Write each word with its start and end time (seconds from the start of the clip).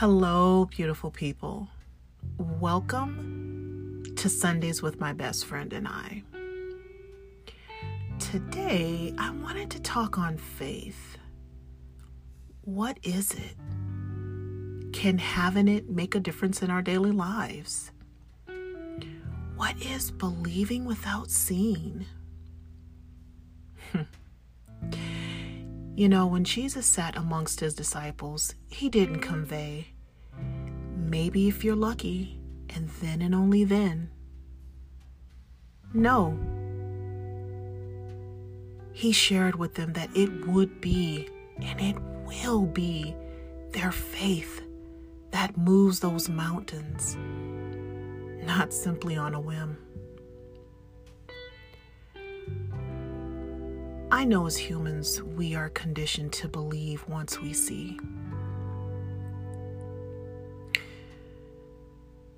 Hello, 0.00 0.64
beautiful 0.64 1.10
people. 1.10 1.68
Welcome 2.38 4.02
to 4.16 4.30
Sundays 4.30 4.80
with 4.80 4.98
my 4.98 5.12
best 5.12 5.44
friend 5.44 5.74
and 5.74 5.86
I. 5.86 6.22
Today, 8.18 9.12
I 9.18 9.28
wanted 9.28 9.70
to 9.72 9.82
talk 9.82 10.16
on 10.16 10.38
faith. 10.38 11.18
What 12.62 12.96
is 13.02 13.32
it? 13.32 13.56
Can 14.94 15.18
having 15.18 15.68
it 15.68 15.90
make 15.90 16.14
a 16.14 16.20
difference 16.20 16.62
in 16.62 16.70
our 16.70 16.80
daily 16.80 17.12
lives? 17.12 17.90
What 19.56 19.76
is 19.82 20.10
believing 20.10 20.86
without 20.86 21.30
seeing? 21.30 22.06
You 26.00 26.08
know, 26.08 26.26
when 26.26 26.44
Jesus 26.44 26.86
sat 26.86 27.14
amongst 27.14 27.60
his 27.60 27.74
disciples, 27.74 28.54
he 28.70 28.88
didn't 28.88 29.20
convey, 29.20 29.88
maybe 30.96 31.46
if 31.46 31.62
you're 31.62 31.76
lucky, 31.76 32.40
and 32.70 32.88
then 33.02 33.20
and 33.20 33.34
only 33.34 33.64
then. 33.64 34.08
No. 35.92 36.38
He 38.92 39.12
shared 39.12 39.56
with 39.56 39.74
them 39.74 39.92
that 39.92 40.08
it 40.16 40.46
would 40.46 40.80
be 40.80 41.28
and 41.60 41.78
it 41.78 41.96
will 42.24 42.64
be 42.64 43.14
their 43.72 43.92
faith 43.92 44.62
that 45.32 45.58
moves 45.58 46.00
those 46.00 46.30
mountains 46.30 47.18
not 48.46 48.72
simply 48.72 49.18
on 49.18 49.34
a 49.34 49.40
whim. 49.40 49.76
I 54.20 54.26
know 54.26 54.44
as 54.44 54.58
humans, 54.58 55.22
we 55.22 55.54
are 55.54 55.70
conditioned 55.70 56.34
to 56.34 56.46
believe 56.46 57.02
once 57.08 57.40
we 57.40 57.54
see. 57.54 57.98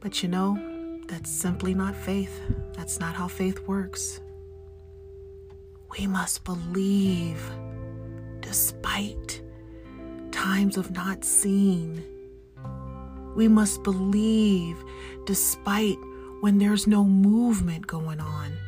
But 0.00 0.20
you 0.20 0.28
know, 0.28 0.58
that's 1.06 1.30
simply 1.30 1.74
not 1.74 1.94
faith. 1.94 2.40
That's 2.72 2.98
not 2.98 3.14
how 3.14 3.28
faith 3.28 3.60
works. 3.68 4.20
We 5.96 6.08
must 6.08 6.42
believe 6.42 7.48
despite 8.40 9.40
times 10.32 10.78
of 10.78 10.90
not 10.90 11.24
seeing 11.24 12.02
we 13.36 13.46
must 13.46 13.84
believe 13.84 14.82
despite 15.26 15.98
when 16.40 16.58
there's 16.58 16.88
no 16.88 17.04
movement 17.04 17.86
going 17.86 18.18
on. 18.18 18.67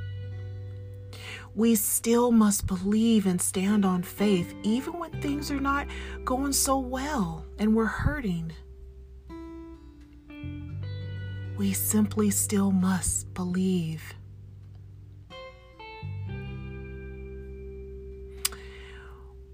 We 1.55 1.75
still 1.75 2.31
must 2.31 2.67
believe 2.67 3.27
and 3.27 3.41
stand 3.41 3.85
on 3.85 4.03
faith 4.03 4.55
even 4.63 4.99
when 4.99 5.11
things 5.21 5.51
are 5.51 5.61
not 5.61 5.89
going 6.25 6.53
so 6.53 6.79
well 6.79 7.45
and 7.59 7.75
we're 7.75 7.87
hurting. 7.87 8.53
We 11.59 11.73
simply 11.73 12.31
still 12.31 12.71
must 12.71 13.35
believe. 13.35 14.15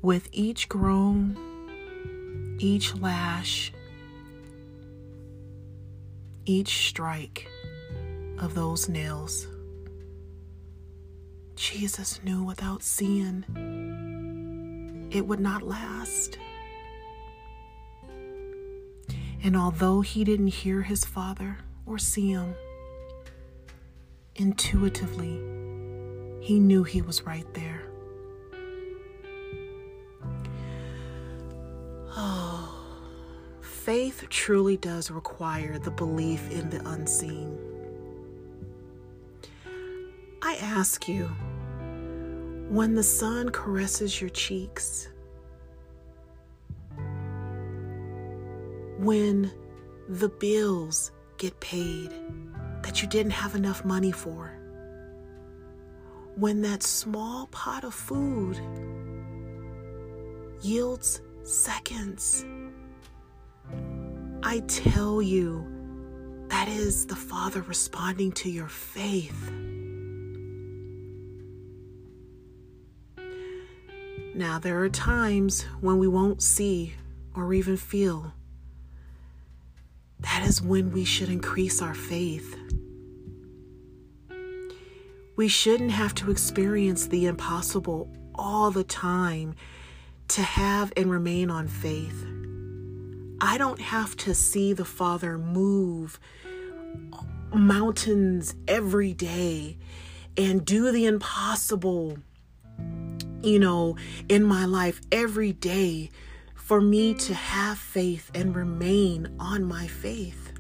With 0.02 0.28
each 0.30 0.68
groan, 0.68 1.36
each 2.60 2.94
lash, 2.94 3.72
each 6.44 6.88
strike 6.88 7.48
of 8.38 8.54
those 8.54 8.88
nails. 8.88 9.48
Jesus 11.56 12.20
knew 12.22 12.44
without 12.44 12.82
seeing 12.82 13.44
it 15.10 15.26
would 15.26 15.40
not 15.40 15.62
last. 15.62 16.38
And 19.42 19.56
although 19.56 20.02
he 20.02 20.22
didn't 20.24 20.48
hear 20.48 20.82
his 20.82 21.04
father 21.04 21.58
or 21.86 21.98
see 21.98 22.30
him, 22.30 22.54
intuitively, 24.34 25.40
he 26.40 26.58
knew 26.58 26.84
he 26.84 27.00
was 27.00 27.22
right 27.22 27.46
there. 27.54 27.82
Oh, 32.18 32.76
faith 33.60 34.26
truly 34.28 34.76
does 34.76 35.10
require 35.10 35.78
the 35.78 35.90
belief 35.90 36.50
in 36.50 36.68
the 36.70 36.86
unseen. 36.88 37.58
I 40.42 40.56
ask 40.56 41.08
you, 41.08 41.30
when 42.68 42.94
the 42.94 43.02
sun 43.02 43.48
caresses 43.50 44.20
your 44.20 44.30
cheeks, 44.30 45.08
when 48.98 49.50
the 50.08 50.28
bills 50.28 51.10
get 51.38 51.58
paid 51.60 52.10
that 52.82 53.02
you 53.02 53.08
didn't 53.08 53.32
have 53.32 53.54
enough 53.54 53.84
money 53.84 54.12
for, 54.12 54.52
when 56.36 56.62
that 56.62 56.82
small 56.82 57.46
pot 57.48 57.84
of 57.84 57.94
food 57.94 58.60
yields 60.62 61.20
seconds 61.42 62.44
I 64.48 64.60
tell 64.68 65.20
you, 65.20 65.66
that 66.48 66.68
is 66.68 67.04
the 67.06 67.16
Father 67.16 67.62
responding 67.62 68.30
to 68.32 68.48
your 68.48 68.68
faith. 68.68 69.52
Now, 74.36 74.58
there 74.58 74.82
are 74.82 74.90
times 74.90 75.62
when 75.80 75.98
we 75.98 76.06
won't 76.06 76.42
see 76.42 76.92
or 77.34 77.54
even 77.54 77.78
feel. 77.78 78.34
That 80.20 80.44
is 80.46 80.60
when 80.60 80.92
we 80.92 81.06
should 81.06 81.30
increase 81.30 81.80
our 81.80 81.94
faith. 81.94 82.54
We 85.36 85.48
shouldn't 85.48 85.92
have 85.92 86.14
to 86.16 86.30
experience 86.30 87.06
the 87.06 87.24
impossible 87.24 88.14
all 88.34 88.70
the 88.70 88.84
time 88.84 89.54
to 90.28 90.42
have 90.42 90.92
and 90.98 91.10
remain 91.10 91.50
on 91.50 91.66
faith. 91.66 92.26
I 93.40 93.56
don't 93.56 93.80
have 93.80 94.18
to 94.18 94.34
see 94.34 94.74
the 94.74 94.84
Father 94.84 95.38
move 95.38 96.20
mountains 97.54 98.54
every 98.68 99.14
day 99.14 99.78
and 100.36 100.62
do 100.62 100.92
the 100.92 101.06
impossible, 101.06 102.18
you 103.46 103.58
know, 103.58 103.96
in 104.28 104.44
my 104.44 104.64
life 104.64 105.00
every 105.12 105.52
day 105.52 106.10
for 106.54 106.80
me 106.80 107.14
to 107.14 107.34
have 107.34 107.78
faith 107.78 108.30
and 108.34 108.54
remain 108.56 109.34
on 109.38 109.64
my 109.64 109.86
faith. 109.86 110.52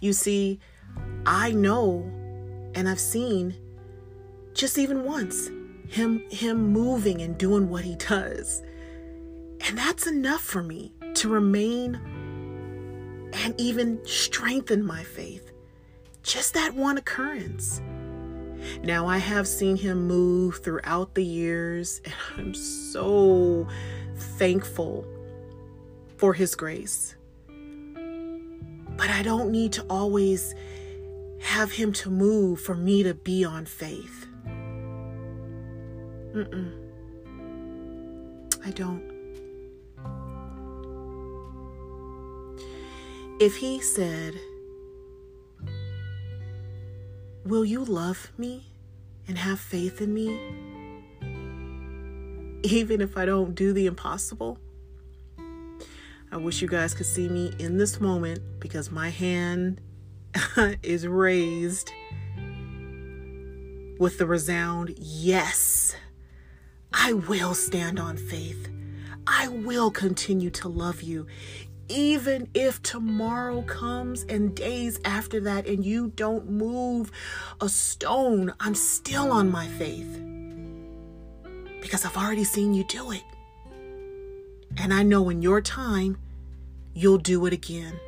You 0.00 0.12
see, 0.12 0.60
I 1.26 1.52
know 1.52 2.10
and 2.74 2.88
I've 2.88 3.00
seen 3.00 3.56
just 4.54 4.78
even 4.78 5.04
once 5.04 5.50
him 5.88 6.22
him 6.30 6.72
moving 6.72 7.22
and 7.22 7.38
doing 7.38 7.68
what 7.70 7.84
he 7.84 7.96
does 7.96 8.62
and 9.66 9.76
that's 9.76 10.06
enough 10.06 10.40
for 10.40 10.62
me 10.62 10.94
to 11.14 11.28
remain 11.28 11.96
and 13.32 13.54
even 13.60 14.00
strengthen 14.06 14.84
my 14.84 15.02
faith. 15.02 15.52
Just 16.22 16.54
that 16.54 16.74
one 16.74 16.98
occurrence. 16.98 17.80
Now, 18.82 19.06
I 19.06 19.18
have 19.18 19.46
seen 19.46 19.76
him 19.76 20.06
move 20.06 20.58
throughout 20.62 21.14
the 21.14 21.24
years, 21.24 22.00
and 22.04 22.14
I'm 22.36 22.54
so 22.54 23.66
thankful 24.16 25.06
for 26.16 26.32
his 26.34 26.54
grace. 26.54 27.14
But 28.96 29.10
I 29.10 29.22
don't 29.22 29.50
need 29.50 29.72
to 29.74 29.82
always 29.88 30.54
have 31.40 31.70
him 31.70 31.92
to 31.92 32.10
move 32.10 32.60
for 32.60 32.74
me 32.74 33.02
to 33.04 33.14
be 33.14 33.44
on 33.44 33.64
faith. 33.64 34.26
Mm-mm. 36.34 36.72
I 38.64 38.70
don't. 38.72 39.02
If 43.40 43.56
he 43.56 43.80
said, 43.80 44.34
Will 47.48 47.64
you 47.64 47.82
love 47.82 48.30
me 48.36 48.66
and 49.26 49.38
have 49.38 49.58
faith 49.58 50.02
in 50.02 50.12
me? 50.12 50.38
Even 52.62 53.00
if 53.00 53.16
I 53.16 53.24
don't 53.24 53.54
do 53.54 53.72
the 53.72 53.86
impossible? 53.86 54.58
I 56.30 56.36
wish 56.36 56.60
you 56.60 56.68
guys 56.68 56.92
could 56.92 57.06
see 57.06 57.26
me 57.26 57.54
in 57.58 57.78
this 57.78 58.02
moment 58.02 58.40
because 58.60 58.90
my 58.90 59.08
hand 59.08 59.80
is 60.82 61.06
raised 61.06 61.90
with 63.98 64.18
the 64.18 64.26
resound 64.26 64.92
yes. 64.98 65.96
I 66.92 67.14
will 67.14 67.54
stand 67.54 67.98
on 67.98 68.18
faith. 68.18 68.68
I 69.26 69.48
will 69.48 69.90
continue 69.90 70.50
to 70.50 70.68
love 70.68 71.00
you, 71.00 71.26
even 71.88 72.48
if 72.54 72.82
tomorrow 72.82 73.62
comes 73.62 74.24
and 74.24 74.54
days 74.54 75.00
after 75.04 75.40
that 75.40 75.66
and 75.66 75.84
you 75.84 76.12
don't 76.16 76.50
move 76.50 77.10
a 77.60 77.68
stone, 77.68 78.52
I'm 78.60 78.74
still 78.74 79.32
on 79.32 79.50
my 79.50 79.66
faith 79.66 80.20
because 81.80 82.04
I've 82.04 82.16
already 82.16 82.44
seen 82.44 82.74
you 82.74 82.84
do 82.84 83.12
it. 83.12 83.22
And 84.76 84.92
I 84.92 85.02
know 85.02 85.30
in 85.30 85.40
your 85.42 85.60
time, 85.60 86.18
you'll 86.94 87.18
do 87.18 87.46
it 87.46 87.52
again. 87.52 87.98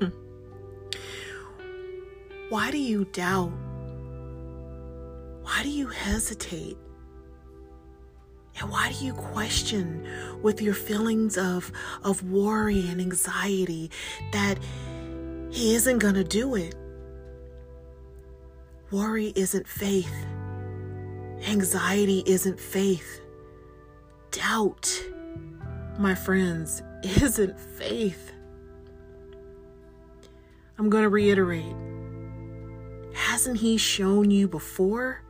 Why 2.50 2.70
do 2.70 2.78
you 2.78 3.06
doubt? 3.06 3.52
Why 5.42 5.62
do 5.62 5.70
you 5.70 5.88
hesitate? 5.88 6.76
And 8.62 8.70
why 8.70 8.92
do 8.92 9.04
you 9.04 9.12
question 9.12 10.06
with 10.40 10.62
your 10.62 10.72
feelings 10.72 11.36
of, 11.36 11.72
of 12.04 12.22
worry 12.30 12.88
and 12.88 13.00
anxiety 13.00 13.90
that 14.30 14.56
he 15.50 15.74
isn't 15.74 15.98
going 15.98 16.14
to 16.14 16.22
do 16.22 16.54
it? 16.54 16.76
Worry 18.92 19.32
isn't 19.34 19.66
faith. 19.66 20.14
Anxiety 21.48 22.22
isn't 22.24 22.60
faith. 22.60 23.20
Doubt, 24.30 24.88
my 25.98 26.14
friends, 26.14 26.84
isn't 27.02 27.58
faith. 27.58 28.32
I'm 30.78 30.88
going 30.88 31.02
to 31.02 31.08
reiterate 31.08 31.74
hasn't 33.14 33.58
he 33.58 33.76
shown 33.76 34.30
you 34.30 34.48
before? 34.48 35.22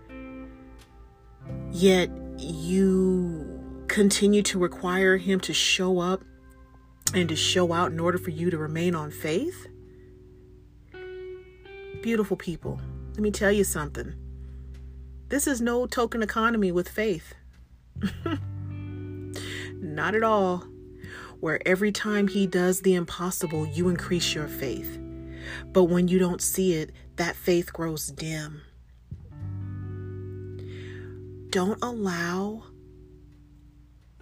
Yet 1.71 2.11
you 2.43 3.85
continue 3.89 4.43
to 4.43 4.59
require 4.59 5.17
him 5.17 5.41
to 5.41 5.53
show 5.53 5.99
up 5.99 6.25
and 7.15 7.29
to 7.29 7.37
show 7.37 7.73
out 7.73 7.93
in 7.93 8.01
order 8.01 8.19
for 8.19 8.31
you 8.31 8.51
to 8.51 8.59
remain 8.59 8.95
on 8.95 9.11
faith? 9.11 9.67
Beautiful 12.03 12.37
people, 12.37 12.81
let 13.13 13.21
me 13.21 13.31
tell 13.31 13.53
you 13.53 13.65
something. 13.65 14.15
This 15.29 15.47
is 15.47 15.61
no 15.61 15.87
token 15.87 16.23
economy 16.23 16.73
with 16.73 16.89
faith. 16.89 17.35
Not 19.81 20.15
at 20.15 20.23
all. 20.23 20.65
Where 21.41 21.67
every 21.67 21.91
time 21.91 22.29
he 22.29 22.47
does 22.47 22.83
the 22.83 22.95
impossible, 22.95 23.67
you 23.67 23.89
increase 23.89 24.35
your 24.35 24.47
faith. 24.47 24.99
But 25.73 25.85
when 25.85 26.09
you 26.09 26.19
don't 26.19 26.41
see 26.41 26.75
it, 26.75 26.93
that 27.17 27.35
faith 27.35 27.73
grows 27.73 28.09
dim. 28.09 28.63
Don't 31.53 31.85
allow 31.85 32.63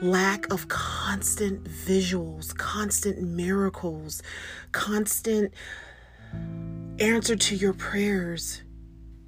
lack 0.01 0.53
of 0.53 0.67
constant 0.67 1.63
visuals, 1.63 2.53
constant 2.57 3.23
miracles, 3.23 4.21
constant 4.73 5.55
answer 6.99 7.37
to 7.37 7.55
your 7.55 7.73
prayers 7.73 8.63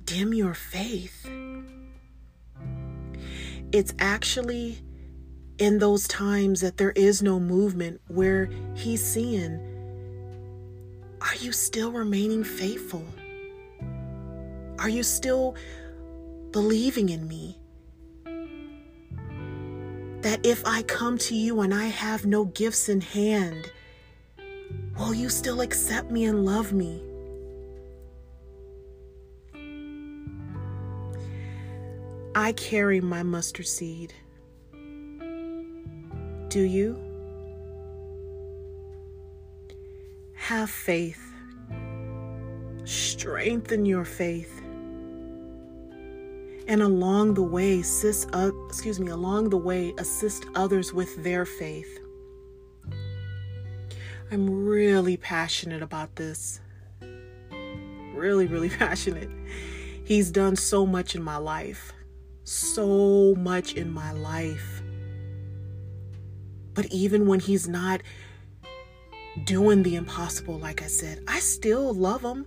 dim 0.02 0.34
your 0.34 0.52
faith. 0.52 1.30
It's 3.70 3.94
actually 4.00 4.82
in 5.58 5.78
those 5.78 6.08
times 6.08 6.60
that 6.62 6.78
there 6.78 6.90
is 6.96 7.22
no 7.22 7.38
movement 7.38 8.00
where 8.08 8.50
he's 8.74 9.04
seeing, 9.04 9.60
are 11.20 11.36
you 11.36 11.52
still 11.52 11.92
remaining 11.92 12.42
faithful? 12.42 13.04
Are 14.80 14.88
you 14.88 15.04
still 15.04 15.54
believing 16.50 17.08
in 17.08 17.28
me? 17.28 17.61
That 20.22 20.46
if 20.46 20.64
I 20.64 20.82
come 20.82 21.18
to 21.18 21.34
you 21.34 21.60
and 21.62 21.74
I 21.74 21.86
have 21.86 22.26
no 22.26 22.44
gifts 22.44 22.88
in 22.88 23.00
hand, 23.00 23.72
will 24.96 25.12
you 25.12 25.28
still 25.28 25.60
accept 25.60 26.12
me 26.12 26.26
and 26.26 26.44
love 26.44 26.72
me? 26.72 27.02
I 32.36 32.52
carry 32.52 33.00
my 33.00 33.24
mustard 33.24 33.66
seed. 33.66 34.14
Do 36.48 36.60
you? 36.60 36.96
Have 40.34 40.70
faith. 40.70 41.32
Strengthen 42.84 43.84
your 43.84 44.04
faith 44.04 44.61
and 46.72 46.80
along 46.80 47.34
the 47.34 47.42
way 47.42 47.80
assist 47.80 48.30
uh, 48.32 48.50
excuse 48.66 48.98
me 48.98 49.08
along 49.08 49.50
the 49.50 49.58
way 49.58 49.92
assist 49.98 50.46
others 50.54 50.90
with 50.94 51.22
their 51.22 51.44
faith. 51.44 51.98
I'm 54.30 54.64
really 54.64 55.18
passionate 55.18 55.82
about 55.82 56.16
this. 56.16 56.62
Really 58.14 58.46
really 58.46 58.70
passionate. 58.84 59.28
He's 60.06 60.30
done 60.30 60.56
so 60.56 60.86
much 60.86 61.14
in 61.14 61.22
my 61.22 61.36
life. 61.36 61.92
So 62.44 63.34
much 63.36 63.74
in 63.74 63.92
my 63.92 64.12
life. 64.12 64.82
But 66.72 66.86
even 66.86 67.26
when 67.26 67.40
he's 67.40 67.68
not 67.68 68.00
doing 69.44 69.82
the 69.82 69.94
impossible 69.94 70.58
like 70.58 70.82
i 70.82 70.86
said 70.86 71.22
i 71.28 71.38
still 71.38 71.92
love 71.92 72.22
him. 72.22 72.46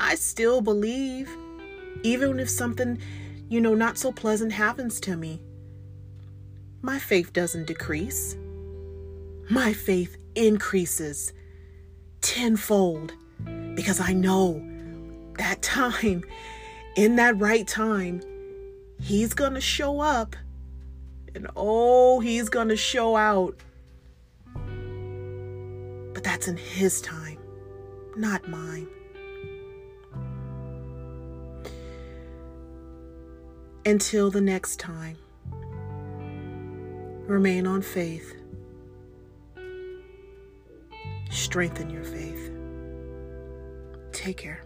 I 0.00 0.14
still 0.14 0.62
believe. 0.62 1.30
Even 2.02 2.40
if 2.40 2.48
something 2.48 2.98
you 3.48 3.60
know, 3.60 3.74
not 3.74 3.98
so 3.98 4.12
pleasant 4.12 4.52
happens 4.52 5.00
to 5.00 5.16
me, 5.16 5.40
my 6.82 6.98
faith 6.98 7.32
doesn't 7.32 7.66
decrease. 7.66 8.36
My 9.50 9.72
faith 9.72 10.16
increases 10.34 11.32
tenfold 12.20 13.12
because 13.74 14.00
I 14.00 14.12
know 14.12 14.64
that 15.38 15.62
time, 15.62 16.24
in 16.96 17.16
that 17.16 17.38
right 17.38 17.66
time, 17.66 18.20
He's 18.98 19.34
going 19.34 19.54
to 19.54 19.60
show 19.60 20.00
up 20.00 20.34
and 21.34 21.46
oh, 21.54 22.20
He's 22.20 22.48
going 22.48 22.68
to 22.68 22.76
show 22.76 23.16
out. 23.16 23.56
But 26.14 26.24
that's 26.24 26.48
in 26.48 26.56
His 26.56 27.00
time, 27.00 27.38
not 28.16 28.48
mine. 28.48 28.88
Until 33.86 34.32
the 34.32 34.40
next 34.40 34.80
time, 34.80 35.16
remain 37.28 37.68
on 37.68 37.82
faith. 37.82 38.34
Strengthen 41.30 41.90
your 41.90 42.02
faith. 42.02 42.50
Take 44.10 44.38
care. 44.38 44.65